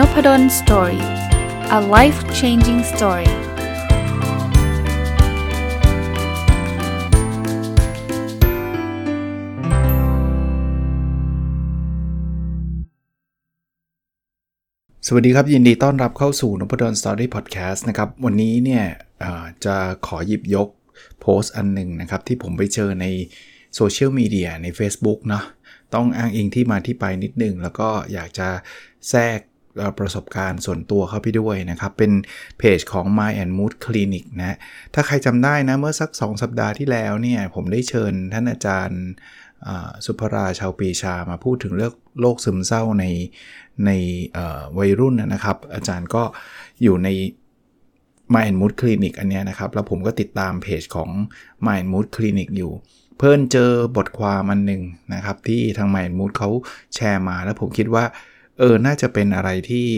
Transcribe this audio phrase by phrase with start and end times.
[0.00, 1.04] Nopadol Story
[1.78, 3.30] a life changing story
[15.06, 18.84] สวัสดีครับ ยินดีต้อนรับเข้าสู่นพดล Story Podcast นะครับ วันนี้เนี่ย
[19.64, 20.68] จะขอหยิบยก
[21.20, 23.06] โพสต์อันหนึ่งนะครับ ที่ผมไปเจอใน
[23.74, 25.44] โซเชียลมีเดียใน Facebook เนาะ
[25.94, 28.48] ต้องอ้างอิงที่มาที่ไปนิดนึง แล้วก็อยากจะ
[29.10, 29.40] แทรก
[29.98, 32.12] ประสบการณ์ส่วนตัวเข้าไปด้วยนะครับ เป็น
[32.58, 34.56] เพจของ My and Mood Clinic นะ
[34.94, 39.02] ถ้าใครจำได้นะ เมื่อสัก 2 สัปดาห์ที่แล้วเนี่ยผมได้เชิญท่านอาจารย์
[40.06, 43.04] สุภราชาวปีชามาพูดถึงเรื่องโรคซึมเศร้าใน
[43.86, 43.90] ใน
[44.78, 46.22] วัยรุ่นนะครับ อาจารย์ก็
[46.82, 47.08] อยู่ใน
[48.34, 51.10] My and Mood Clinic อันนี้นะครับ แล้วผมก็ติดตามเพจของ
[51.66, 52.72] My and Mood Clinic อยู่
[53.18, 54.82] เพิ่นเจอบทความมันหนึ่ง
[55.14, 56.50] นะครับ ที่ทาง My and Mood เขา
[56.94, 58.04] แชร์มา แล้วผมคิดว่า
[58.60, 59.88] เออ น่าจะเป็นอะไรที่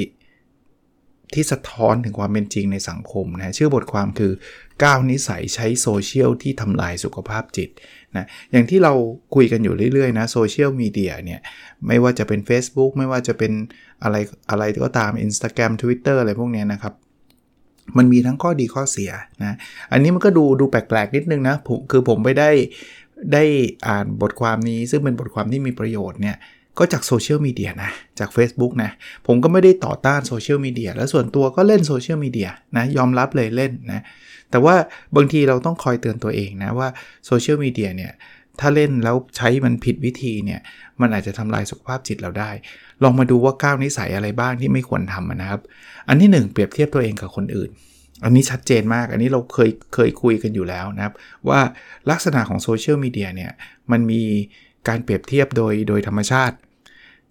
[1.35, 4.33] ที่สะท้อนถึงความเป็นจริงในสังคมนะชื่อบทความคือ
[4.71, 7.71] 9 นิสัยใช้โซเชียลที่ทำลายสุขภาพจิต
[8.17, 8.93] นะอย่างที่เรา
[9.35, 11.41] คุยกันอยู่เรื่อยๆนะโซเชียลมีเดียเนี่ย
[11.87, 13.53] ไม่ว่าจะเป็น Facebook ไม่ว่าจะเป็น
[14.03, 14.17] อะไร
[14.51, 16.95] อะไรก็ตาม Instagram Twitter อะไรพวกนี้นะครับ
[17.97, 19.11] มันมีทั้งข้อดีข้อเสีย
[19.45, 19.57] นะ
[19.93, 21.57] อันนี้มันก็ดูดูแปลกๆนิดนึงนะ
[21.91, 22.51] คือผมไปได้
[23.33, 23.45] ได้
[23.89, 26.37] อ่านบทความนี้ซึ่งเป็นบทความที่มีประโยชน์เนี่ย
[26.79, 28.91] ก็จากโซเชียลมีเดียนะ จาก Facebook นะ
[29.27, 34.03] ผมก็ไม่ได้ต่อต้านโซเชียลมีเดียแล้วส่วนตัวก็เล่นโซเชียลมีเดียนะยอมรับเลยเล่นนะ
[34.51, 34.75] แต่ว่า
[35.17, 36.89] บางทีเราต้องคอยเตือนตัวเองนะว่า
[37.27, 38.13] โซเชียลมีเดียเนี่ย
[38.61, 40.61] ถ้าเล่นแล้วใช้มันผิดวิธีเนี่ย
[41.01, 42.51] มันอาจจะทำลายสุขภาพจิตเราได้
[43.03, 45.61] ลองมาดูว่าก้าวนิสัยอะไรบ้างที่ไม่ควรทำนะครับ
[46.09, 47.71] อันที่ 1 เปรียบเทียบตัวเองกับคนอื่น
[48.25, 51.15] อันนี้ชัดเจนมาก อันนี้เราเคยเคยคุยกันอยู่แล้วนะครับ
[51.49, 51.61] ว่า
[52.11, 53.53] ลักษณะของโซเชียลมีเดียเนี่ย
[53.91, 54.23] มันมี
[54.89, 56.57] การเปรียบเทียบโดยโดยธรรมชาติ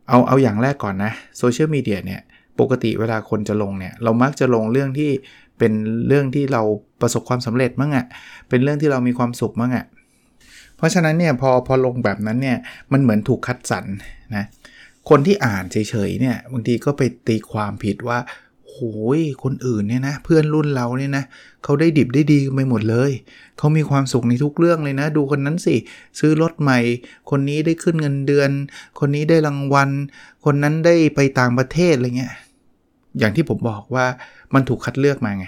[0.09, 2.21] เอาเอาอย่างแรกก่อนนะโซเชียลมีเดียเนี่ย
[2.59, 5.11] ปกติเวลาคนจะลงเนี่ยเรามักจะลงเรื่องที่
[5.57, 5.73] เป็น
[6.07, 6.61] เรื่องที่เรา
[7.01, 8.05] ประสบความสำเร็จมั้งอะ่ะ
[8.49, 9.85] เป็นเรื่องที่เรามีความสุขมั้งอะ่ะ
[10.77, 12.57] เพราะฉะนั้นเนี่ยพอพอลงแบบนั้นเนี่ย
[12.91, 13.85] มันเหมือนถูกคัดสรร
[14.35, 14.45] นะ
[15.09, 15.77] คนที่อ่านเฉ
[16.07, 18.17] ยๆเนี่ยบางทีก็ไปตีความผิดว่า
[18.73, 21.23] โอ้ยคนอื่นเนี่ยนะ เพื่อนรุ่นเราเนี่ยนะ
[21.63, 23.11] เขาได้ดิบได้ดีไปหมดเลย
[23.57, 25.75] เขามีความสุขในทุกเรื่องเลยนะ ดูคนนั้นสิ
[26.19, 26.79] ซื้อรถใหม่
[27.29, 28.49] คนนี้ได้ขึ้นเงินเดือน
[28.99, 29.89] คนนี้ได้รางวัล
[30.45, 32.33] คนนั้นได้ไปต่างประเทศอะไรเงี้ย
[33.19, 34.05] อย่างที่ผมบอกว่า
[34.53, 35.45] มันถูกคัดเลือกมาไง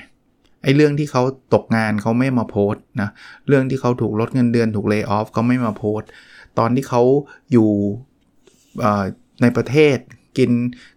[0.63, 1.23] ไอ้เรื่องที่เขา
[1.53, 3.09] ตกงานเขาไม่มาโพสนะ
[3.47, 6.01] เรื่องที่เขาถูกลดเงินเดือนถูก layoff เขาไม่มาโพส
[6.59, 7.01] ตอนที่เขา
[7.51, 7.69] อยู่
[9.41, 9.97] ในประเทศ
[10.37, 10.51] กิน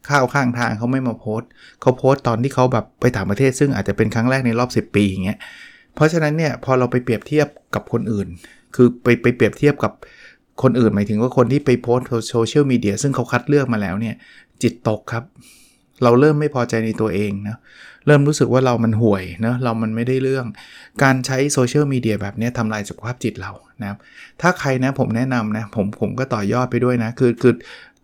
[0.08, 1.48] ข้าวข้างทางเขาไม่มาโพสต์
[1.80, 5.38] เขาโพสตอนที่เขาแบบไปต่างประเทศ ซึ่งอาจจะเป็นครั้งแรกในรอบ 10 ปีอย่างเงี้ย
[5.94, 8.28] เพราะฉะนั้นเนี่ยพอเราไปเปรียบเทียบกับคนอื่น
[8.74, 9.92] คือไปไปเปรียบเทียบกับ
[10.62, 11.98] คนอื่นหมายถึงว่าคนที่ไปโพส
[12.30, 14.14] โซเชียลมีเดียซึ่งเขาคัดเลือกมาแล้วเนี่ย
[14.62, 15.24] จิตตกครับ
[16.02, 17.56] เราเริ่มไม่พอใจในตัวเองนะ
[18.06, 20.46] เริ่มรู้สึกว่าเรามันห่วยนะเรามันไม่ได้เรื่อง
[21.02, 23.98] การใช้โซเชียลมีเดียแบบนี้ทำลายสุขภาพจิตเรานะครับ
[24.40, 27.54] ถ้าใครนะผมแนะนำนะผมผมก็ต่อยอดไปด้วยนะ คือคือ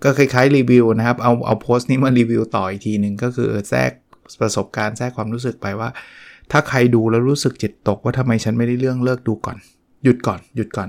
[0.03, 3.91] ก็คล้ายๆรีวิวนะครับ เอาเอาโพสต์นี้มารีวิวต่ออีกทีหนึ่งก็คือแทรก
[4.41, 5.89] ประสบการณ์แทรกความรู้สึกไปว่า
[6.51, 9.59] ถ้าใครดูแล้วรู้สึกจิตตกว่าทำไมฉันไม่ได้เรื่องเลิกดูก่อน
[10.05, 10.89] หยุดก่อน หยุดก่อน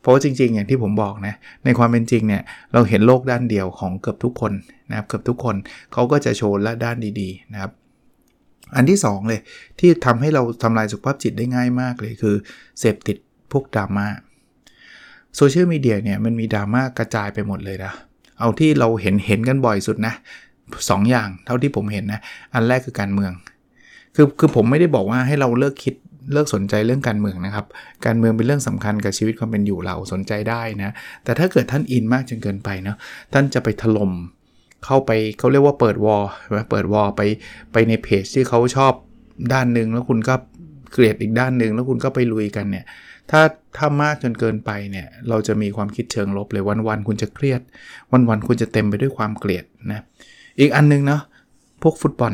[0.00, 2.42] เพราะว่าจริงๆ อย่างที่ผมบอกนะ ในความเป็นจริงเนี่ย
[2.72, 4.52] เราเห็นโลกด้านเดียวของเกือบทุกคน
[4.90, 5.56] นะครับเกือบทุกคน
[5.92, 7.72] เขาก็จะโชว์และด้านดีๆนะครับ
[8.76, 9.40] อันที่ 2 เลย
[9.78, 12.36] ที่ทำให้เราทำลายสุขภาพจิตได้ง่ายมากเลยคือ
[12.78, 13.16] เสพติด
[13.52, 14.06] พวกดราม่า
[15.36, 17.92] โซเชียลมีเดียเนี่ยมันมีดราม่ากระจายไปหมดเลยนะ
[18.40, 20.14] เอาที่เราเห็นเห็นกันบ่อยสุดนะ
[20.90, 22.20] สองอย่างเท่าที่ผมเห็นนะ
[22.54, 23.32] อันแรกคือการเมือง
[24.14, 25.94] คือคือผมไม่ได้บอกว่าให้เราเลิกคิด
[26.32, 27.66] เลิกสนใจเรื่องการเมืองนะครับ
[28.06, 30.90] การเมืองเป็นเรื่องสำคัญกับชีวิตความเป็นอยู่เราสนใจได้นะ
[31.24, 32.96] แต่ถ้าเกิดท่านอินมากจนเกินไปเนาะ
[33.32, 34.12] ท่านจะไปถล่ม
[34.84, 36.22] เข้าไปเขาเรียกว่าเปิดวอล
[36.70, 37.22] เปิดวอลไป
[37.72, 38.92] ไปในเพจที่เขาชอบ
[39.52, 40.34] ด้านหนึ่งแล้วคุณก็
[40.92, 42.84] เกลียดอีกด้านหนึ่งแล้วคุณก็ไปลุยกันเนี่ย
[43.30, 43.42] ถ้า
[43.76, 47.60] ถ้ามากจนเกินไปเนี่ยเราจะมีความคิดเชิงลบเลยวันๆคุณจะเครียด
[48.12, 50.02] วันๆคุณจะเต็มไปด้วยความเกลียดนะ
[50.60, 51.20] อีกอันนึงเนาะ
[51.82, 52.32] พวกฟุตบอล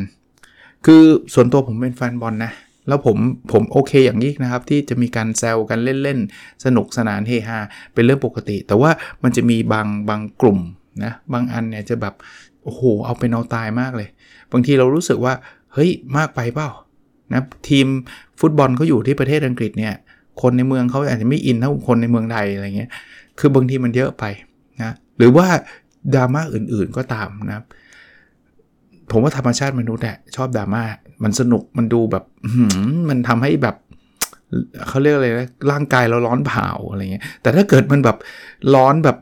[0.86, 1.02] คือ
[1.34, 2.52] ส่วนตัวผมเป็นแฟนบอลนะ
[2.88, 3.16] แล้วผม
[3.52, 7.58] ผมโอเคอย่างยิ่งนะครับ ที่จะมีการแซวกันเล่นๆ สนุกสนานเฮฮา
[7.94, 8.90] เป็นเรื่องปกติ แต่ว่า
[9.22, 10.58] มันจะมีบางบางกลุ่ม
[11.04, 12.14] นะบางอันเนี่ยจะแบบ
[12.62, 14.08] โอ้โหเอาเป็นเอาตายมากเลย
[14.52, 15.34] บางทีเรารู้สึกว่า
[15.74, 16.70] เฮ้ยมากไปเปล่า
[17.32, 17.86] นะทีม
[18.40, 19.94] ฟุตบอลเขาอยู่ที่ประเทศอังกฤษเนี่ย
[20.42, 22.90] คนในเมืองเขาอาจจะไม่อินเท่าคนในเมืองไทยอะไรเงี้ย
[23.38, 24.24] คือบางทีมันเยอะไป
[24.82, 25.46] นะ หรือว่า
[26.14, 27.64] ดราม่าอื่นๆก็ตามนะครับ
[29.10, 30.82] ผมว่าธรรมชาติมนุษย์แหละชอบดราม่า
[31.22, 32.24] มันสนุก มันดูแบบ
[33.08, 33.76] มันทำให้แบบ
[34.88, 38.16] เขาเรียกอะไรนะ ร่างกายเราร้อนเผาอะไรเงี้ย แต่ถ้าเกิดมันแบบ
[38.74, 39.16] ร้อนแบบ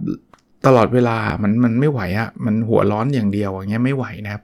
[0.67, 4.43] ตลอดเวลา มันมันไม่ไหวอะมันหัวร้อนอย่างเดียวอย่างเงี้ยไม่ไหวนะครับ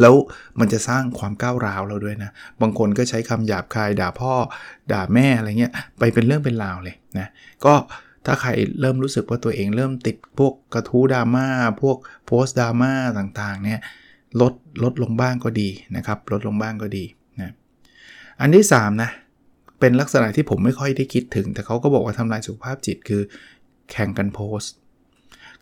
[0.00, 0.14] แล้ว
[0.60, 2.30] มันจะสร้างความก้าวร้าวเราด้วยนะ
[2.60, 4.32] บางคนก็ใช้คำหยาบคายด่าพ่อ
[4.92, 7.28] ด่าแม่อะไรเงี้ยไปเป็นเรื่องเป็นราวเลยนะ
[7.64, 7.74] ก็
[8.26, 8.50] ถ้าใคร
[8.80, 11.46] เริ่มรู้สึกว่าตัวเองเริ่มติดพวกกระทู้ดราม่า
[11.82, 11.96] พวก
[12.26, 13.80] โพสต์ดราม่าต่างๆเนี่ย
[14.40, 14.52] ลด
[14.82, 17.04] ลดลงบ้างก็ดีนะครับ ลดลงบ้างก็ดี
[17.40, 17.52] นะ
[18.40, 19.10] อันที่3นะ
[19.80, 23.22] เป็นลักษณะที่ผมไม่ค่อยได้คิดถึง แต่เขาก็บอกว่าทำลายสุขภาพจิตคือ
[23.92, 24.72] แข่งกันโพสต์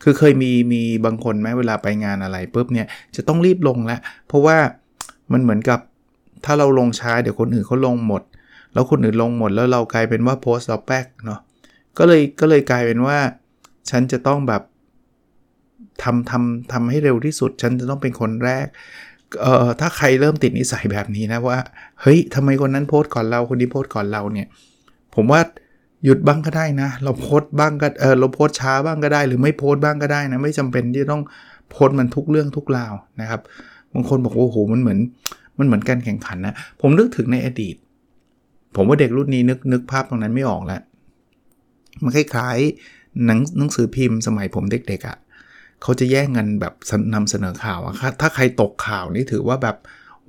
[0.02, 2.86] คือเคยมีมีบางคนไหมเวลาไปงานอะไรปุ๊บเนี่ย
[3.16, 4.56] จะต้องรีบลงแล้วเพราะว่า
[5.32, 5.78] มันเหมือนกับ
[6.44, 8.22] ถ้าเราลงช้าเดี๋ยวคนอื่นเขาลงหมด
[8.72, 11.40] แล้วคนอื่นลงหมดแล้วเรากลายเป็นว่าโพสต์เราแป๊กเนาะ
[11.98, 13.18] ก็เลยก็เลยกลายเป็นว่า
[13.90, 14.62] ฉันจะต้องแบบ
[16.02, 18.66] ทำทำทำให้เร็วที่สุด ฉันจะต้องเป็นคนแรก
[19.42, 21.58] เอ่อถ้าใครเริ่มติดนิสัยแบบนี้นะว่า
[22.00, 24.48] เฮ้ยทำไมคนนั้นโพสต์ก่อนเราคนนี้โพสต์ก่อนเราเนี่ย
[25.14, 25.40] ผมว่า
[26.04, 31.22] หยุดบ้างก็ได้นะ เราโพสบ้างก็เออเราโพสช้าบ้างก็ได้ หรือไม่โพสบ้างก็ได้นะ ไม่จำเป็นที่ต้อง
[31.70, 33.40] โพสมันทุกเรื่องทุกราวนะครับ
[33.92, 34.98] บางคนบอกว่าโอ้โหมันเหมือน
[35.58, 37.76] มันเหมือนการแข่งขันนะผมนึกถึงในอดีต
[38.76, 40.80] ผมว่าเด็กรุ่นนี้นึกนึกภาพตรงนั้นไม่ออกแล้ว
[42.02, 45.16] มันคล้ายๆหนังหนังสือพิมพ์สมัยผมเด็กๆอะ่ะ
[45.82, 46.74] เขาจะแย่งกันแบบ
[47.14, 49.76] นำเสนอข่าวอะถ้าใครตกข่าวนี่ถือว่าแบบ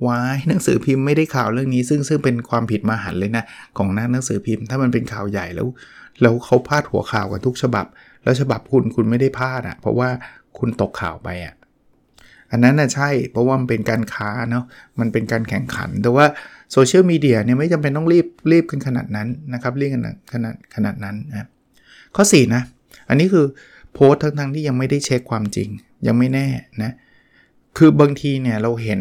[0.06, 3.44] วายหนังสือพิมพ์ไม่ได้ข่าวเรื่องนี้ ซึ่งซึ่งเป็นความผิดมหันเลยนะ
[3.78, 5.68] ของนักหนังสือพิมพ์ ถ้ามันเป็นข่าวใหญ่แล้ว
[6.22, 7.86] แล้วเขาพาดหัวข่าวกันทุกฉบับ
[8.24, 10.08] แล้วฉบับคุณคุณไม่ได้พาดอะ่ะ เพราะว่า
[10.58, 11.54] คุณตกข่าวไปอะ่ะ
[12.50, 14.64] อันนั้นน่ะใช่เพราะว่ามันเป็นการค้าเนาะ
[15.00, 16.26] มันเป็นการแข่งขัน แต่ว่า
[16.72, 20.02] โซเชียลมีเดียเนี่ยไม่จำเป็นต้องรีบรีบกันขนาดนั้นนะครับรีบกัน
[20.32, 21.48] ขนาดขนาดนั้นนะ
[22.16, 22.62] ข้อ4นะ
[23.08, 23.46] อันนี้คือ
[23.94, 25.68] โพสทั้งทั้งที่ยังไม่ได้เช็คความจริง
[26.06, 26.46] ยังไม่แน่
[26.82, 26.92] นะ
[27.76, 29.00] คือบางทีเนี่ยเราเห็น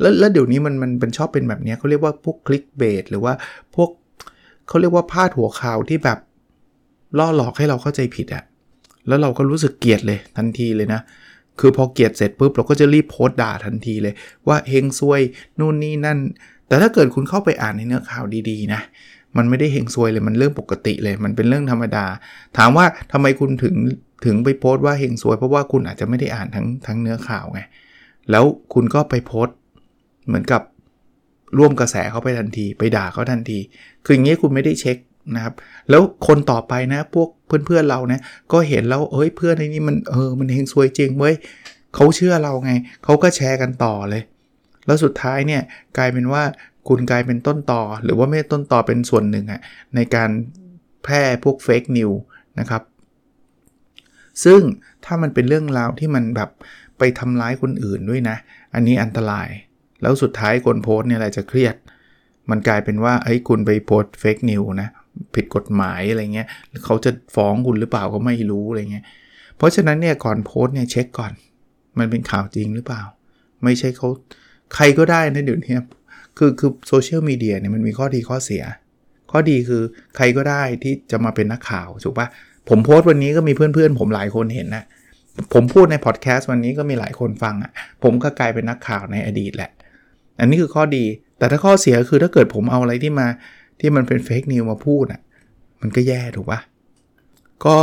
[0.00, 3.32] แล้วแล้วเดี๋ยวนี้มันมันเป็นชอบเป็นแบบนี้เขาเรียกว่าพวกคลิกเบสหรือว่า
[3.74, 3.90] พวก
[4.68, 6.18] เขาเรียกว่าพาดหัวข่าวที่แบบ
[7.18, 8.44] ล่อหลอกให้เราเข้าใจผิดอะ
[9.08, 11.00] แล้วเราก็รู้สึกเกลียดเลยทันทีเลยนะ
[11.60, 14.14] คือพอเกลียดเสร็จปุ๊บเราก็จะรีบโพสต์ด่าทันทีเลย
[14.48, 15.20] ว่าเฮงซวย
[15.58, 16.18] นู่นนี่นั่น
[16.68, 18.80] แต่ถ้าเกิดคุณเข้าไปอ่านในเนื้อข่าวดีๆนะ
[19.36, 22.04] มันไม่ได้เฮงซวยเลยมันเรื่องปกติเลย มันเป็นเรื่องธรรมดา
[22.58, 23.74] ถามว่าทำไมคุณถึง
[24.24, 27.60] ถึงไปโพสต์ว่าเฮงซวย เพราะว่าคุณอาจจะไม่ได้อ่านทั้งทั้งเนื้อข่าวไง
[28.30, 29.56] แล้วคุณก็ไปโพสต์
[30.28, 30.62] เหมือนกับ
[31.58, 33.58] ร่วมกระแสเขาไปทันที ไปด่าเขาทันที
[34.04, 34.96] คืออย่างนี้คุณไม่ได้เช็ค
[35.34, 35.54] นะครับ
[35.90, 37.28] แล้วคนต่อไปนะพวก
[37.66, 38.20] เพื่อนๆเรานะ
[38.52, 41.34] ก็เห็นแล้วเอ้ยเพื่อนในนี้มันเออมันเฮงซวยจริงเว้ย
[41.94, 42.72] เขาเชื่อเราไง
[43.04, 44.22] เขาก็แชร์กันต่อเลย
[44.86, 45.62] แล้วสุดท้ายเนี่ย
[45.96, 46.42] กลายเป็นว่า
[46.88, 49.60] คุณกลายเป็นต้นต่อ หรือว่าไม่ต้นต่อเป็นส่วนหนึ่งอะ
[49.94, 50.30] ในการ
[51.04, 52.10] แพร่พวกเฟกนิว
[52.58, 52.82] นะครับ
[54.44, 54.60] ซึ่ง
[55.04, 56.50] ถ้ามันเป็นเรื่องราวที่มันแบบ
[56.98, 58.36] ไปทำร้ายคนอื่นด้วยนะ
[58.74, 59.48] อันนี้อันตราย
[60.02, 61.76] แล้วสุดท้ายคนโพสเนี่ยอะไรจะเครียด
[62.50, 64.88] มันกลายเป็นว่าเฮ้ยคุณไปโพสเฟกนิวนะ
[65.34, 66.46] ผิดกฎหมายอะไรเงี้ย
[66.84, 69.04] เขาจะฟ้องคุณหรือเปล่าก็ไม่รู้อะไรเงี้ย
[69.56, 71.32] เพราะฉะนั้นเนี่ยก่อนโพสเนี่ยเช็คก่อน
[71.98, 73.02] มันเป็นข่าวจริงหรือเปล่า
[73.64, 74.08] ไม่ใช่เขา
[74.74, 75.76] ใครก็ได้นะเดี๋ยวนี้
[76.38, 78.62] คือคือโซเชียลมีเดียเนี่ยมันมีข้อดีข้อเสีย
[79.30, 79.82] ข้อดีคือ
[80.16, 82.26] ใครก็ได้ที่จะมาเป็นนักข่าวถูกปะ
[82.68, 84.84] ผมโพสต์วันนี้ก็มีเพื่อนๆ ผมหลายคนเห็นนะ
[85.54, 87.72] ผมพูดในพอดแคสต์วันนี้ก็มีหลายคนฟังอะ่ะ
[88.02, 89.70] ผมก็กลายเป็นนักข่าวในอดีตแหละ
[90.40, 91.04] อันนี้คือข้อดี
[91.38, 93.26] แต่ถ้าข้อเสียคือถ้าเกิดผมเอาอะไรที่มา
[93.80, 95.20] ที่มันเป็นเฟกนิวมาพูดอะ่ะ
[95.80, 96.60] มันก็แย่ถูกปะ
[97.64, 97.76] ก็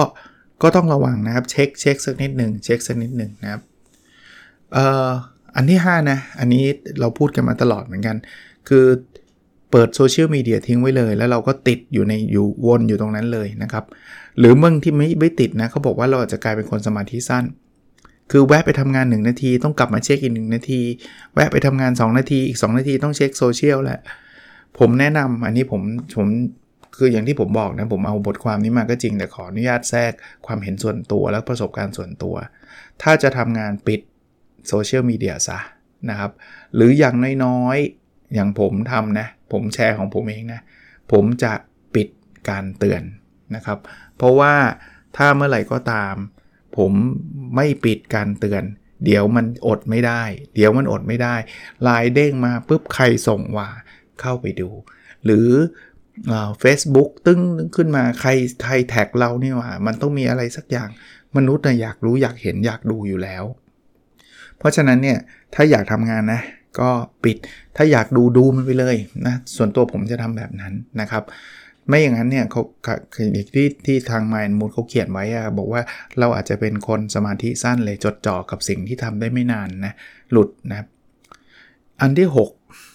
[0.62, 3.62] ก็ต้องระวังนะครับ เช็คเช็คสักนิดหนึ่งเช็คสักนิดหนึ่งนะครับ
[4.74, 5.10] เอ่อ
[5.56, 6.64] อันที่ 5 นะ อันนี้
[7.00, 8.16] เราพูดกันมาตลอดเหมือนกัน
[8.68, 8.86] คือ
[9.72, 13.86] เปิดโซเชียลมีเดียทิ้งไว้เลย แล้วเราก็ติดอยู่ในอยู่วนอยู่ตรงนั้นเลยนะครับ
[14.40, 17.44] หรือบางที่ไม่ไม่ติดนะเขาบอกว่าเราอาจจะกลายเป็นคนสมาธิสั้น
[18.32, 20.82] คือแวะไปทำงาน 1 นาที ต้องกลับมาเช็คอีก1นาที
[21.34, 24.00] แวะไปทำงาน 2 นาที อีก 2 นาทีต้องเช็คโซเชียลแหละ
[24.80, 25.82] ผมแนะนำอันนี้ผม
[26.18, 26.28] ผม
[26.98, 30.12] คืออย่างที่ผมบอกนะ ผมเอาบทความนี้มาก็จริง แต่ขออนุญาตแทรก
[30.46, 32.36] ความเห็นส่วนตัวและประสบการณ์ส่วนตัว
[33.02, 34.02] ถ้าจะทำงานปิด
[34.68, 35.60] โซเชียลมีเดียซะ
[36.10, 36.32] นะครับ
[36.76, 40.62] หรืออย่างน้อยๆอย่างผมทำนะ ผมแชร์ของผมเองนะ
[41.12, 41.54] ผมจะ
[41.96, 42.08] ปิด
[42.50, 43.04] การเตือน
[43.56, 43.80] นะครับ
[44.18, 44.54] เพราะว่า
[45.18, 46.16] ถ้าเมื่อไหร่ก็ตาม
[46.78, 46.92] ผม
[47.56, 48.64] ไม่ปิดการเตือน
[49.06, 50.24] เดี๋ยวมันอดไม่ได้
[50.56, 51.36] เดี๋ยวมันอดไม่ได้
[51.84, 53.70] ไลายเด้งมาปุ๊บใครส่งว่า
[54.22, 54.70] เข้าไปดู
[55.26, 55.50] หรือ
[56.60, 57.42] เฟซบุ๊กตึ้ง
[57.76, 58.30] ขึ้นมาใคร
[58.62, 60.90] ไทยแท็กเราเนี่ยว่า มันต้องมีอะไรสักอย่าง
[61.38, 63.44] มนุษย์นะอยากรู้อยากเห็นอยากดูอยู่แล้ว
[64.58, 65.18] เพราะฉะนั้นเนี่ย
[65.54, 66.42] ถ้าอยากทำงานนะ
[66.80, 66.90] ก็
[67.24, 67.38] ปิด
[67.76, 68.96] ถ้าอยากดูดูมันไปเลย
[69.28, 71.24] นะส่วนตัวผมจะทำแบบนั้นนะครับ
[71.88, 72.62] ไม่อย่างนั้นเนี่ยเขา
[73.16, 75.82] คือที่ที่ทางมายมูดเขาเขียนไว้อะบอกว่า
[76.20, 79.94] เราอาจจะเป็นคนสมาธิสั้นเลยจดจ่อกับสิ่งที่ทำได้ไม่นานนะ
[80.32, 80.86] หลุดนะ
[82.02, 82.28] อันที่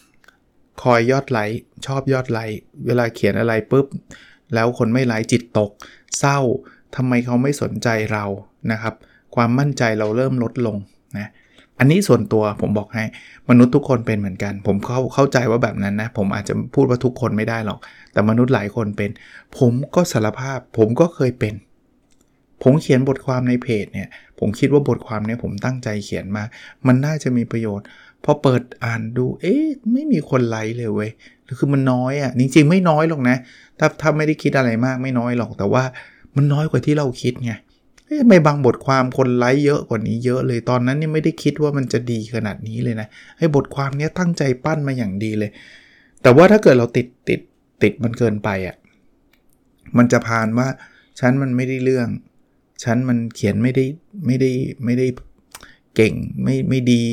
[0.08, 3.86] 6 คอยยอดไลค์ชอบยอดไลค์เวลาเขียนอะไรปุ๊บ
[4.54, 5.70] แล้วคนไม่ไลค์จิตตก
[6.18, 6.38] เศร้า
[6.96, 8.24] ทำไมเขาไม่สนใจเรา
[8.72, 8.94] นะครับ
[9.34, 10.76] ความมั่นใจเราเริ่มลดลง
[11.18, 11.28] นะ
[11.80, 13.04] อันนี้ส่วนตัวผมบอกให้
[13.50, 17.78] มนุษย์ทุกคนเป็นเหมือนกัน ผมเข้าเข้าใจว่าแบบนั้นนะ ผมอาจจะพูดว่าทุกคนไม่ได้หรอก
[18.12, 19.10] แต่มนุษย์หลายคนเป็น
[19.58, 21.54] ผมก็สารภาพ ผมก็เคยเป็น
[22.62, 24.08] ผมเขียนบทความในเพจเนี่ย
[24.38, 26.44] ผมคิดว่าบทความเนี่ยผมตั้งใจเขียนมา
[26.86, 27.86] มันน่าจะมีประโยชน์
[28.24, 31.10] พอเปิดอ่านดูเอ๊ะไม่มีคนไลค์เลยเว้ย
[31.58, 33.36] คือมันน้อยอะ่ะจริงๆ ไม่น้อยหรอกนะ
[33.78, 35.84] ถ้าถ้าไม่ได้คิดอะไรมากไม่น้อยหรอกแต่ว่า
[36.36, 37.52] มันน้อยกว่าที่เราคิดไง
[38.28, 45.50] ไม่บางบทความคนไลค์เยอะกว่านี้เยอะเลยตอนนั้นนี่ไม่ได้คิดว่ามันจะดีขนาดนี้เลยนะให้บทความนี้ตั้งใจปั้นมาอย่างดีเลย
[46.22, 47.40] แต่ว่าถ้าเกิดเราติดติด
[47.82, 48.76] ติดมันเกินไปอะ่ะ
[49.96, 50.68] มันจะพานว่า
[51.20, 52.08] ฉันมันไม่ได้เรื่อง
[52.84, 53.84] ฉันมันเขียนไม่ได้
[54.26, 54.50] ไม่ได้
[54.84, 55.06] ไม่ได้
[55.96, 57.04] เก่งไม่ไม่ดี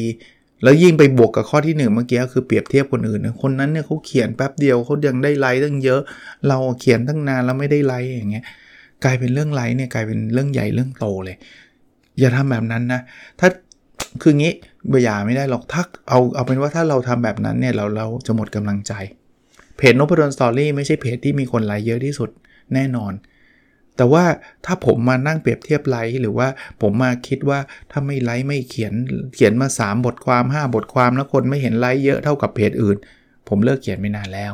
[0.63, 6.01] แล้วยิ่งไปบวกกับข้อที่หนึ่งเมื่อกี้คือเปรียบเทียบคนอื่น คนนั้นเนี่ยเขาเขียนแป๊บเดียวเขายังได้ไลค์ตั้งเยอะ
[6.47, 8.45] เราเขียนตั้งนานแล้วไม่ได้ไลค์อย่างเงี้ย
[9.03, 11.37] กลายเป็นเรื่องไลฟ์เนี่ยกลายเป็นเรื่องใหญ่เรื่องโตเลย
[12.19, 13.01] อย่าทำแบบนั้นนะ
[13.39, 13.49] ถ้า
[14.21, 14.53] คืองี้
[14.89, 18.93] เบียาไม่ได้หรอกถ้าเอาเอาเป็นว่าถ้าเราทำแบบนั้นเนี่ยเราเราจะหมดกำลังใจ
[19.77, 22.29] เพจนพดลสตอรี่ไม่ใช่เพจที่มีคนไลค์เยอะที่สุด
[22.73, 23.13] แน่นอน
[23.97, 24.23] แต่ว่า
[24.65, 26.47] ถ้าผมมานั่งเปรียบเทียบไลค์หรือว่า
[26.81, 27.59] ผมมาคิดว่า
[27.91, 28.93] ถ้าไม่ไลค์ไม่เขียน
[29.35, 32.97] เขียนมา 3 บทความ 5 บทความแล้วคนไม่เห็นไลค์เยอะเท่ากับเพจอื่น
[33.47, 34.53] ผมเลิกเขียนไม่นานแล้ว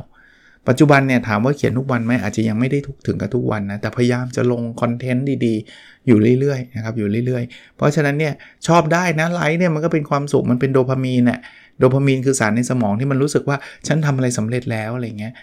[0.67, 8.33] ปัจจุบันเนี่ยถามว่าเขียนทุกวันไหมอาจจะยังไม่ได้ทุกถึงกับทุกวันนะ แต่พยายามจะลงคอนเทนต์ดีๆ อยู่เรื่อยๆนะครับอยู่เรื่อยๆ เพราะฉะนั้นเนี่ย
[8.67, 11.39] ชอบได้นะไลค์เนี่ยมันก็เป็นความสุขมันเป็นโดพามีนเนี่ย
[11.79, 15.33] โดพามีนคือสารในสมองที่มันรู้สึกว่าฉันทำอะไรสำเร็จแล้วอะไรเงี้ย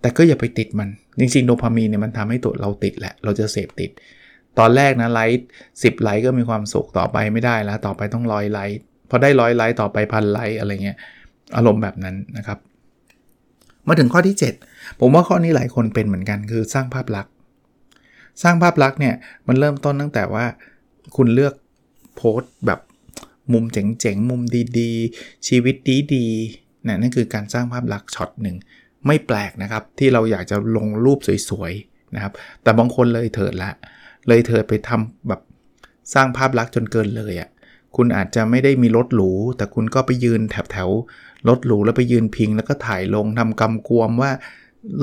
[0.00, 0.88] แต่ก็อย่าไปติดมัน
[1.20, 3.90] จริงๆโดพามีนเนี่ยมันทำให้ตัวเราติดแหละเราจะเสพติด
[4.58, 5.46] ตอนแรกนะไลค์
[5.82, 8.78] สิบไลค์ก็มีความสุขต่อไปไม่ได้แล้วต่อไปต้องร้อยไลค์
[9.10, 10.96] พอได้ร้อยไลค์ต่อไปพันไลค์อะไรเงี้ย
[11.56, 12.58] อารมณ์แบบนั้นนะครับ
[13.88, 17.32] มาถึงข้อที่ 7 ผมว่าข้อนี้หลายคนเป็นเหมือนกันคือสร้างภาพลักษณ์
[18.42, 19.14] สร้างภาพลักษณ์เนี่ย
[19.46, 20.44] มันเริ่มต้นตั้งแต่ว่า
[21.16, 21.54] คุณเลือก
[22.16, 22.80] โพสต์แบบ
[23.52, 24.42] มุมเจ๋งๆ มุม
[24.78, 25.74] ดีๆ ชีวิต
[26.14, 28.56] ดีๆนะนั่นคือการสร้างภาพลักษณ์ช็อตหนึ่ง
[29.06, 31.18] ไม่แปลกนะครับ ที่เราอยากจะลงรูป
[31.50, 32.32] สวยๆนะครับ
[32.62, 33.70] แต่บางคนเลยเถิดละ
[34.28, 35.40] เลยเถิดไปทำแบบ
[36.14, 37.50] สร้างภาพลักษณ์จนเกินเลยอะ่ะ
[37.96, 40.90] คุณอาจจะไม่ได้มีรถหรู แต่คุณก็ไปยืนแถวแถว
[41.48, 44.30] รถหรูแล้วไปยืนพิง แล้วก็ถ่ายลงทำกำกวมว่า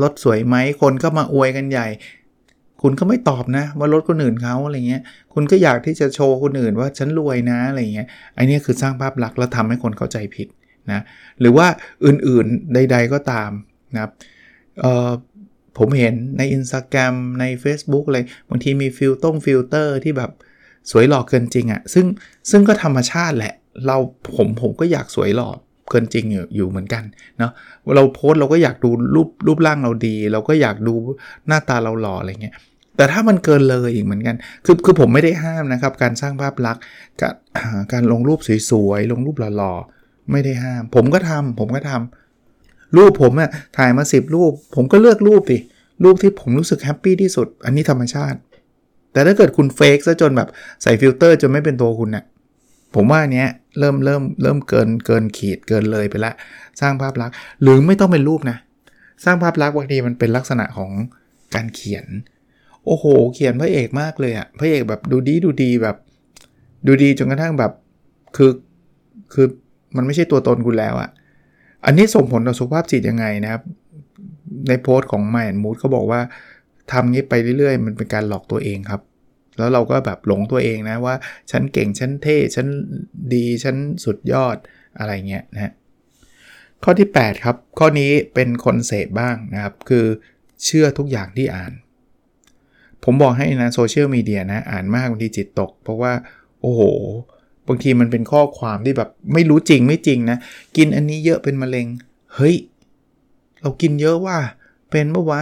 [0.01, 1.87] รถสวยไหมคนก็มาอวยกันใหญ่
[2.81, 5.01] คุณก็ไม่ตอบนะ ว่ารถคนอื่นเขาอะไรเงี้ย
[5.33, 10.47] คุณก็อยากที่จะโชว์คนอื่นว่าฉันรวยนะอะไรเงี้ยไอเนี้ยคือสร้างภาพลักษณ์แล้วทำให้คนเข้าใจผิด
[10.91, 11.01] นะ
[11.39, 11.67] หรือว่า
[12.05, 13.51] อื่นๆใด ๆก็ตาม
[13.93, 14.11] นะครับ
[15.77, 20.31] ผมเห็นใน Instagram ใน Facebook อะไรบางทีมีฟิลต้งฟิลเตอร์ที่แบบ
[20.91, 22.05] สวยหล่อเกินจริงอะ่ะซึ่ง
[22.49, 23.53] ซึ่งก็ธรรมชาติแหละ
[23.87, 23.97] เรา
[24.35, 25.49] ผมผมก็อยากสวยหล่อ
[25.89, 27.03] เกินจริงอยู่อยู่เหมือนกัน
[27.37, 27.51] เนาะ
[27.95, 30.95] เราโพสเราก็อยากดูรูปรูปร่างเราดี เราก็อยากดู
[31.47, 32.55] หน้าตาเราหล่ออะไรเงี้ย
[32.97, 36.83] แต่ถ้ามันเกินเลยอีกเหมือนกัน คือคือผมไม่ได้ห้ามนะครับ การสร้างภาพลักษณ์
[37.21, 37.33] การ
[37.91, 38.39] การลงรูป
[38.69, 45.57] สวยๆลงรูปหล่อๆไม่ได้ห้าม ผมก็ทำผมก็ทำรูปผมอะถ่ายมา10รูป ผมก็เลือกรูปดิ
[46.03, 48.37] รูปที่ผมรู้สึก happy ที่สุด อันนี้ธรรมชาติ
[49.17, 50.49] แต่ถ้าเกิดคุณ fake ซะจนแบบ
[50.83, 52.25] ใส่ฟิลเตอร์จนไม่เป็นตัวคุณเนี่ย
[52.95, 53.47] ผมว่าเนี้ย
[53.79, 56.31] เริ่มเริ่มเริ่มเกินเกินขีดเกินเลยไปละ
[56.81, 58.57] สร้างภาพลักษณ์ หรือไม่ต้องเป็นรูปนะ
[59.25, 60.91] สร้างภาพลักษณ์บางทีมันเป็นลักษณะของ
[61.55, 62.05] การเขียน
[62.85, 65.95] โอ้โห เขียนพระเอกมากเลยอะพระเอกแบบดูดีดูดีแบบ
[66.87, 67.71] ดูดีจนกระทั่งแบบ
[68.35, 68.51] คือ
[69.33, 69.47] คือ
[69.95, 71.09] มันไม่ใช่ตัวตนคุณแล้วอะ
[71.85, 73.63] อันนี้ส่งผลต่อสุขภาพจิตยังไงนะครับ
[74.67, 76.21] ในโพสต์ของ m ม n d Mood เขาบอกว่า
[76.91, 79.01] ทำงี้ไปเรื่อยๆ มันเป็นการหลอกตัวเองครับ
[79.57, 81.15] แล้วเราก็แบบหลงตัวเองนะว่า
[81.51, 82.67] ฉันเก่ง ฉันเท่ ฉัน
[83.33, 84.57] ดี ฉันสุดยอด
[84.97, 85.73] อะไรเงี้ยนะ
[86.83, 90.05] ข้อที่ 8 ครับ ข้อนี้เป็นคนเสพบ้างนะครับ คือ
[90.65, 91.71] เชื่อทุกอย่างที่อ่าน
[93.03, 96.13] ผมบอกให้นะโซเชียลมีเดียนะอ่านมากบางทีจิตตก เพราะว่า
[96.61, 96.81] โอ้โห
[97.67, 100.37] บางทีมันเป็นข้อความที่แบบไม่รู้จริงไม่จริงนะ
[100.77, 101.87] กินอันนี้เยอะเป็นมะเร็ง
[102.35, 102.55] เฮ้ย
[103.61, 104.37] เรากินเยอะว่า
[104.91, 105.41] เป็นปะวะ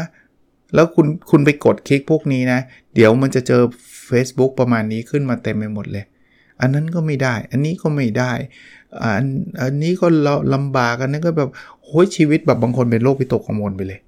[0.76, 2.60] แล้วคุณคุณไปกดคลิกพวกนี้นะ
[2.96, 3.62] เดี๋ยวมันจะเจอ
[4.10, 6.06] Facebook ประมาณนี้ขึ้นมาเต็มไปหมดเลย
[6.62, 8.32] อันนั้นก็ไม่ได้ อันนี้ก็ไม่ได้
[9.04, 9.26] อัน
[9.62, 10.08] อันนี้ก็
[10.54, 11.50] ลำบากอันนั้นก็แบบ
[11.84, 14.00] โอ้ยชีวิตแบบบางคนเป็นโรคพิตกกังวลไปเลย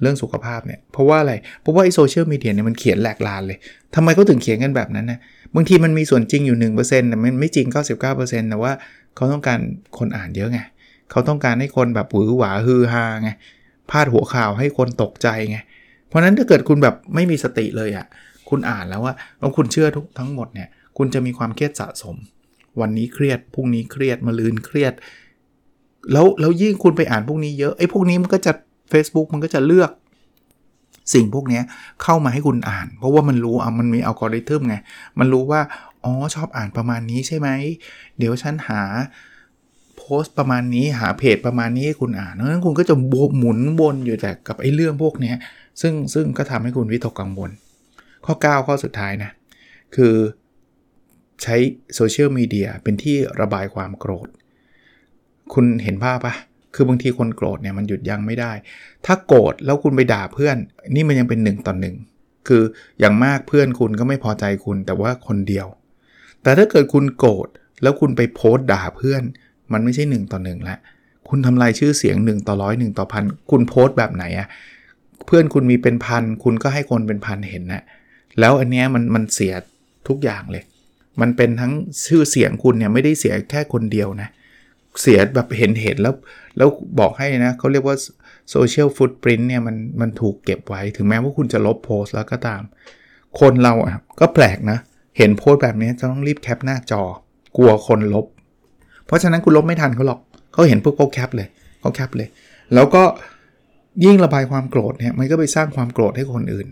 [0.00, 3.58] เรื่องสุขภาพเนี่ย เพราะว่าอะไร เพราะว่าไอโซเชียลมีเดียเนี่ยมันเขียนแหลกลานเลย
[3.94, 5.18] ทำไมเขาถึงเขียนกันแบบนั้นนะ
[5.54, 7.66] บางทีมันมีส่วนจริงอยู่ 1%แต่มันไม่จริง
[8.08, 8.72] 99%แต่ว่า
[9.16, 9.58] เขาต้องการ
[9.98, 10.58] คนอ่านเยอะไง
[11.10, 13.30] เขาต้องการให้คนแบบหวือหวาฮือฮาไง
[13.90, 15.58] พาดหัวข่าวให้คนตกใจไง
[16.08, 18.06] เพราะนั้นถ้าเกิดคุณแบบไม่มีสติเลยอะ่ะ
[18.50, 22.16] คุณอ่านแล้วว่าแล้วคุณเชื่อทุกทั้งหมดเนี่ย คุณจะมีความเครียดสะสม
[22.80, 24.94] วันนี้เครียดพรุ่งนี้เครียดมาลืนเครียด
[26.12, 28.52] แล้วแล้วยิ่งคุณไปอ่านพวกนี้เยอะไอ้พวกนี้มันก็จะ
[28.92, 29.90] Facebook มันก็จะเลือก
[31.14, 31.60] สิ่งพวกนี้
[32.02, 34.76] เข้ามาให้คุณอ่าน เพราะว่ามันรู้อะมันมีอัลกอริทึมไง
[35.18, 35.60] มันรู้ว่า
[36.04, 37.48] อ๋อ ชอบอ่านประมาณนี้ใช่ไหม
[38.18, 38.82] เดี๋ยวฉันหา
[39.96, 43.12] โพสต์ประมาณนี้หาเพจประมาณนี้ให้คุณอ่านนั้นคุณก็จะห
[43.42, 45.32] มุนวนอยู่แต่กับไอ้เรื่องพวกนี้
[45.80, 47.50] ซึ่งซึ่งก็ทำให้คุณวิตกกังวล
[48.28, 49.30] ข้อ 9 ข้อสุดท้ายนะ
[49.96, 50.14] คือ
[51.42, 51.56] ใช้
[51.94, 54.28] โซเชียลมีเดียเป็นที่ระบายความโกรธ
[55.54, 56.34] คุณเห็นภาพปะ
[56.74, 58.52] คือบางทีคนโกรธเนี่ยมันหยุดยั้งไม่ได้
[59.06, 60.56] ถ้าโกรธแล้วคุณไปด่าเพื่อน
[60.94, 61.96] นี่มันยังเป็นหนึ่งต่อหนึ่ง
[62.48, 62.62] คือ
[63.00, 65.66] อย่างมากเพื่อนคุณก็ไม่พอใจคุณแต่ว่าคนเดียว
[66.42, 67.48] แต่ถ้าเกิดคุณโกรธ
[67.82, 69.22] แล้วคุณไปโพสต์ด่าเพื่อน
[69.72, 70.76] มันไม่ใช่1ต่อ1ละ
[71.28, 74.48] คุณทำลายชื่อเสียง1ต่อร้อยหนึ่งต่อพันคุณโพสต์แบบไหนอะ
[75.26, 77.82] เพื่อนคุณมีเป็นพันคุณก็ให้คนเป็นพันเห็นนะ
[78.40, 79.54] แล้วอันเนี้ยมันมันเสีย
[80.08, 80.64] ทุกอย่างเลย
[81.20, 81.72] มันเป็นทั้ง
[82.06, 84.28] ชื่อเสียงคุณเนี่ยไม่ได้เสียแค่คนเดียวนะ
[85.02, 86.14] เสียแบบเห็นเห็นแล้ว
[86.56, 86.68] แล้ว
[87.00, 87.96] บอกให้นะเขาเรียกว่า
[88.50, 92.62] social footprint เนี่ยมันมันถูกเก็บไว้ ถึงแม้ว่าคุณจะลบโพสต์แล้วก็ตาม
[93.40, 94.78] คนเราอะก็แปลกนะ
[95.18, 97.02] เห็นโพสต์แบบนี้จะต้องรีบแคปหน้าจอ
[97.56, 98.26] กลัวคนลบ
[99.06, 100.20] เพราะฉะนั้นคุณลบไม่ทันเขาหรอก
[100.52, 101.48] เขาเห็นปุ๊บเขาแคปเลย
[101.80, 102.28] เขาแคปเลย
[102.74, 103.02] แล้วก็
[104.04, 106.68] ยิ่งระบายความโกรธเนี่ยมันก็ไปสร้างความโกรธให้คนอื่น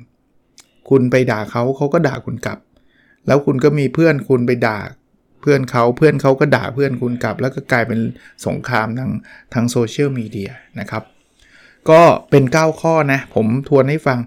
[0.90, 2.58] คุณไปด่าเขาเขาก็ด่าคุณกลับ
[3.26, 4.78] แล้วคุณก็มีเพื่อนคุณไปด่า
[5.40, 8.00] เพื่อนเขาเพื่อนเขาก็ด่าเพื่อนคุณกลับ แล้วก็กลายเป็น
[8.46, 9.10] สงครามทาง
[9.54, 10.50] ทางโซเชียลมีเดีย
[10.80, 11.02] นะครับ
[11.90, 14.18] ก็เป็น 9 ข้อนะ ผมทวนให้ฟัง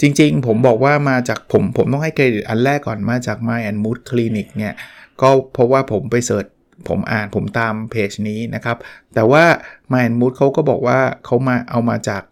[0.00, 4.74] จริงๆ ผมบอกว่ามาจากผม ผมต้องให้เครดิตอันแรกก่อนมาจาก My and Mood Clinic เนี่ย
[5.20, 6.46] ก็เพราะว่าผมไปเสิร์ช
[6.88, 8.76] ผมอ่านผมตามเพจนี้นะครับ
[9.14, 9.44] แต่ว่า
[9.92, 12.22] My and Mood เขาก็บอกว่าเขามาเอามาจาก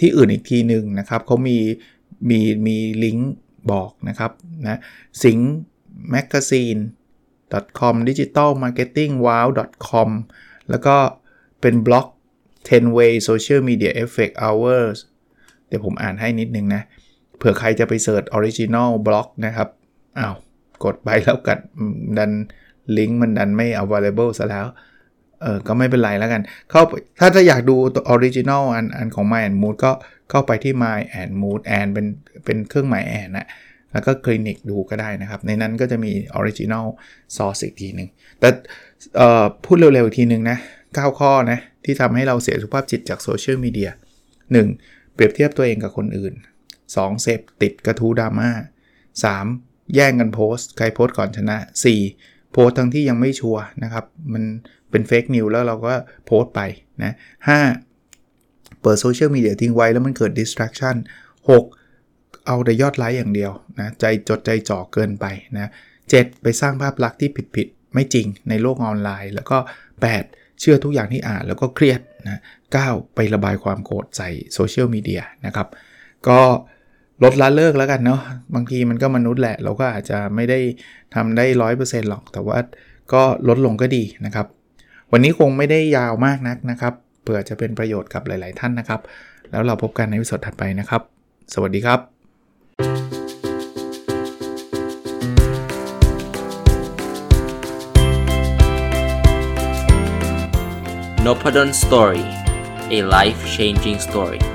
[0.00, 1.58] ที่อื่นอีกทีหนึ่งนะครับเขามี
[2.28, 3.32] มีมีลิงก์
[3.72, 4.32] บอกนะครับ
[4.66, 4.78] นะ
[5.24, 5.38] สิง
[6.14, 6.80] magazine
[7.78, 9.46] com digital marketing wow
[9.88, 10.10] com
[10.70, 10.96] แล้วก็
[11.60, 12.06] เป็นบล็อก
[12.52, 14.96] 10 way social media effect hours
[15.68, 16.82] เดี๋ยวผมอ่านให้นิดนึงนะ
[17.36, 19.68] เผื่อใครจะไปเสิร์ช original บล็อกนะครับ
[20.18, 20.34] อ้าว
[20.84, 21.60] กดไปแล้วกัด
[22.18, 22.32] ดัน
[22.98, 24.66] ลิงก์มันดันไม่ available ซะแล้ว
[25.44, 26.82] เออก็ไม่เป็นไรแล้วกัน เข้า
[27.18, 29.92] ถ้าถ้าอยากดูตัว original อันอันของ Mind and Mood ก็
[30.30, 32.06] เข้าไปที่ Mind and Mood and เป็น
[32.44, 33.46] เป็นเครื่องหมาย and นะ
[33.92, 38.08] แล้วก็คลินิกดูก็ได้นะครับ ในนั้นก็จะมี original source อีกทีหนึ่ง
[38.40, 38.48] แต่
[39.64, 43.90] พูดเร็วๆ อีกทีหนึ่งนะ 9 ข้อนะ ที่ทำให้เราเสียสุขภาพจิตจากโซเชียลมีเดีย
[44.52, 45.14] 1.
[45.14, 46.34] เปรียบเทียบตัวเองกับคนอื่น
[46.78, 47.22] 2.
[47.22, 48.50] เสพติดกระทู้ดราม่า
[49.22, 49.94] 3.
[49.94, 51.56] แย่งกันโพสต์ ใครโพสต์ก่อนชนะ
[52.06, 52.52] 4.
[52.52, 54.44] โพสต์ทั้งที่ยังไม่ชัวร์นะครับ มัน
[54.94, 55.92] เป็นเฟกนิวแล้วเราก็
[56.26, 56.60] โพสต์ไป
[57.02, 57.12] นะ
[57.98, 58.82] 5.
[58.82, 60.96] เปิดโซเชียลมีเดียทิ้งไว้แล้วมันเกิด distraction
[61.68, 62.46] 6.
[62.46, 65.26] เอาแต่ยอดไลค์อย่างเดียวนะใจจดใจจ่อเกินไป
[65.56, 65.70] นะ
[66.08, 69.58] เไปสร้างภาพลักษณ์ที่ผิดๆ ไม่จริงในโลกออนไลน์ แล้วก็
[70.12, 72.40] 8 เชื่อทุกอย่างที่อ่านแล้วก็เครียดนะ
[72.76, 75.68] 9ไประบายความโกรธใส่โซเชียลมีเดียนะครับ
[76.28, 76.40] ก็
[77.22, 78.20] ลดละเลิกแล้วกันเนาะ
[78.54, 80.58] บางทีมันก็มนุษย์แหละ เราก็อาจจะไม่ได้
[81.14, 82.58] ทำได้ร้อยเปอร์เซ็นต์หรอก แต่ว่า
[83.12, 84.46] ก็ลดลงก็ดีนะครับ
[85.12, 89.00] วันนี้คงไม่ได้ยาวมากนักนะครับ เผื่อจะเป็นประโยชน์กับหลาย ๆ ท่านนะครับ
[89.50, 91.02] แล้วเราพบกันในวิดีโอถัดไปนะครับ
[91.54, 92.00] สวัสดีครับ
[101.26, 102.24] n o p ด d o n Story
[102.96, 104.53] a life changing story